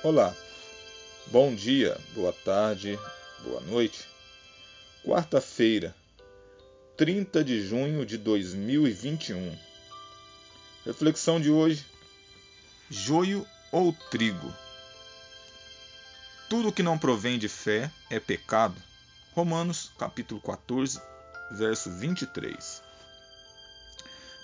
[0.00, 0.32] Olá,
[1.26, 2.96] bom dia, boa tarde,
[3.42, 4.06] boa noite.
[5.04, 5.92] Quarta-feira,
[6.96, 9.58] 30 de junho de 2021.
[10.86, 11.84] Reflexão de hoje:
[12.88, 14.54] joio ou trigo?
[16.48, 18.80] Tudo que não provém de fé é pecado.
[19.34, 21.02] Romanos, capítulo 14,
[21.50, 22.84] verso 23.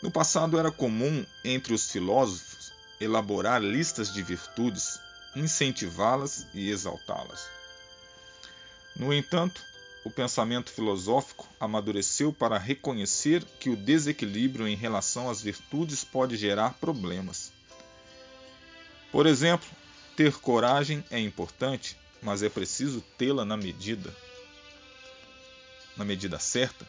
[0.02, 4.98] No passado era comum entre os filósofos elaborar listas de virtudes
[5.36, 7.48] incentivá-las e exaltá-las.
[8.96, 9.60] No entanto,
[10.04, 16.74] o pensamento filosófico amadureceu para reconhecer que o desequilíbrio em relação às virtudes pode gerar
[16.74, 17.52] problemas.
[19.10, 19.68] Por exemplo,
[20.16, 24.14] ter coragem é importante, mas é preciso tê-la na medida
[25.96, 26.86] na medida certa.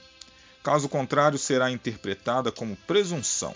[0.63, 3.55] Caso contrário, será interpretada como presunção.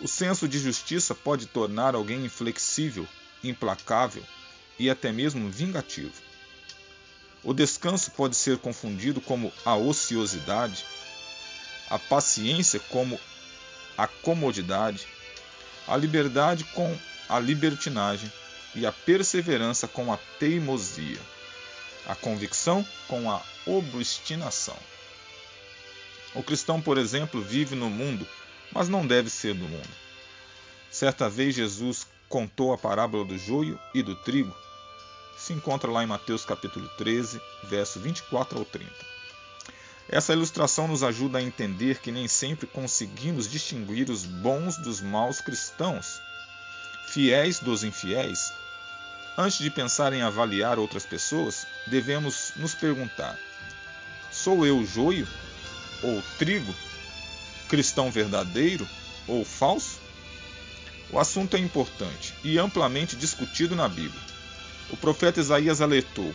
[0.00, 3.06] O senso de justiça pode tornar alguém inflexível
[3.42, 4.24] implacável
[4.78, 6.14] e até mesmo vingativo.
[7.42, 10.84] O descanso pode ser confundido como a ociosidade,
[11.90, 13.18] a paciência como
[13.98, 15.06] a comodidade,
[15.86, 16.96] a liberdade com
[17.28, 18.32] a libertinagem
[18.74, 21.20] e a perseverança com a teimosia,
[22.06, 24.76] a convicção com a obstinação.
[26.34, 28.26] O cristão, por exemplo, vive no mundo,
[28.72, 29.90] mas não deve ser do mundo.
[30.90, 34.56] Certa vez Jesus contou a parábola do joio e do trigo,
[35.36, 38.90] se encontra lá em Mateus capítulo 13, verso 24 ao 30.
[40.08, 45.42] Essa ilustração nos ajuda a entender que nem sempre conseguimos distinguir os bons dos maus
[45.42, 46.22] cristãos,
[47.08, 48.50] fiéis dos infiéis.
[49.36, 53.38] Antes de pensar em avaliar outras pessoas, devemos nos perguntar:
[54.30, 55.28] sou eu joio
[56.02, 56.74] ou trigo?
[57.68, 58.88] Cristão verdadeiro
[59.28, 60.01] ou falso?
[61.12, 64.22] O assunto é importante e amplamente discutido na Bíblia.
[64.88, 66.34] O profeta Isaías alertou: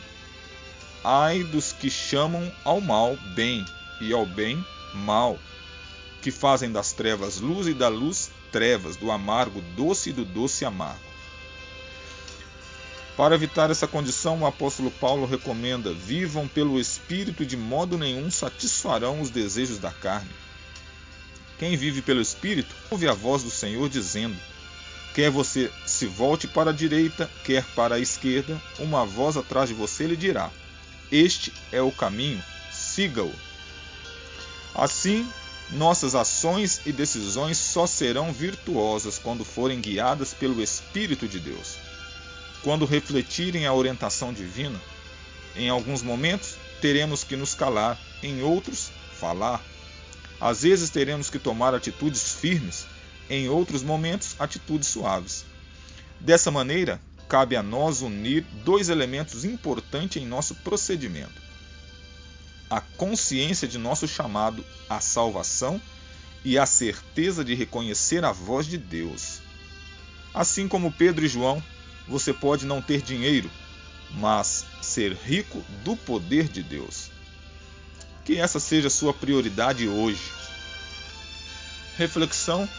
[1.03, 3.65] Ai dos que chamam ao mal bem
[3.99, 5.39] e ao bem mal,
[6.21, 10.63] que fazem das trevas luz e da luz trevas, do amargo doce e do doce
[10.63, 11.07] amargo.
[13.15, 19.21] Para evitar essa condição, o apóstolo Paulo recomenda: vivam pelo Espírito, de modo nenhum satisfarão
[19.21, 20.29] os desejos da carne.
[21.57, 24.37] Quem vive pelo Espírito ouve a voz do Senhor dizendo:
[25.17, 29.73] Quer você se volte para a direita, quer para a esquerda, uma voz atrás de
[29.73, 30.51] você lhe dirá:
[31.11, 32.39] Este é o caminho,
[32.71, 33.33] siga-o.
[34.75, 35.27] Assim,
[35.71, 41.77] nossas ações e decisões só serão virtuosas quando forem guiadas pelo Espírito de Deus.
[42.61, 44.79] Quando refletirem a orientação divina,
[45.55, 49.65] em alguns momentos teremos que nos calar, em outros, falar.
[50.39, 52.85] Às vezes teremos que tomar atitudes firmes
[53.29, 55.45] em outros momentos, atitudes suaves.
[56.19, 61.41] Dessa maneira, cabe a nós unir dois elementos importantes em nosso procedimento:
[62.69, 65.81] a consciência de nosso chamado à salvação
[66.43, 69.39] e a certeza de reconhecer a voz de Deus.
[70.33, 71.61] Assim como Pedro e João,
[72.07, 73.49] você pode não ter dinheiro,
[74.11, 77.11] mas ser rico do poder de Deus.
[78.23, 80.21] Que essa seja sua prioridade hoje.
[81.97, 82.69] Reflexão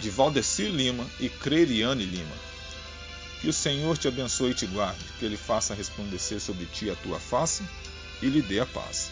[0.00, 2.36] de Valdecir Lima e Creriane Lima.
[3.40, 6.96] Que o Senhor te abençoe e te guarde, que Ele faça resplandecer sobre ti a
[6.96, 7.62] tua face
[8.20, 9.10] e lhe dê a paz.